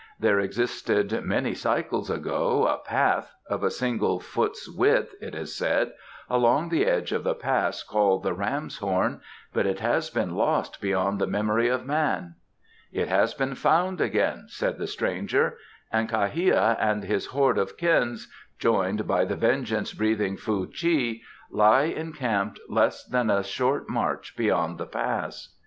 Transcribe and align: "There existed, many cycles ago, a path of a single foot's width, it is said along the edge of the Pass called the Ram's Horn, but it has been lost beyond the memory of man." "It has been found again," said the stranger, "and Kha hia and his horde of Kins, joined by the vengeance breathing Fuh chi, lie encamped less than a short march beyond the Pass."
"There 0.19 0.39
existed, 0.39 1.23
many 1.25 1.53
cycles 1.53 2.09
ago, 2.09 2.65
a 2.65 2.77
path 2.79 3.35
of 3.47 3.63
a 3.63 3.69
single 3.69 4.19
foot's 4.19 4.67
width, 4.67 5.13
it 5.21 5.35
is 5.35 5.55
said 5.55 5.91
along 6.27 6.69
the 6.69 6.87
edge 6.87 7.11
of 7.11 7.23
the 7.23 7.35
Pass 7.35 7.83
called 7.83 8.23
the 8.23 8.33
Ram's 8.33 8.79
Horn, 8.79 9.21
but 9.53 9.67
it 9.67 9.79
has 9.79 10.09
been 10.09 10.33
lost 10.35 10.81
beyond 10.81 11.19
the 11.21 11.27
memory 11.27 11.67
of 11.67 11.85
man." 11.85 12.33
"It 12.91 13.09
has 13.09 13.35
been 13.35 13.53
found 13.53 14.01
again," 14.01 14.45
said 14.47 14.79
the 14.79 14.87
stranger, 14.87 15.59
"and 15.91 16.09
Kha 16.09 16.29
hia 16.31 16.75
and 16.79 17.03
his 17.03 17.27
horde 17.27 17.59
of 17.59 17.77
Kins, 17.77 18.27
joined 18.57 19.05
by 19.05 19.23
the 19.23 19.35
vengeance 19.35 19.93
breathing 19.93 20.35
Fuh 20.35 20.65
chi, 20.65 21.19
lie 21.51 21.83
encamped 21.83 22.59
less 22.67 23.05
than 23.05 23.29
a 23.29 23.43
short 23.43 23.87
march 23.87 24.35
beyond 24.35 24.79
the 24.79 24.87
Pass." 24.87 25.55